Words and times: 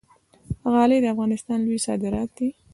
غالۍ 0.71 0.97
د 1.01 1.05
افغانستان 1.13 1.57
لوی 1.65 1.79
صادرات 1.87 2.29
دي 2.37 2.47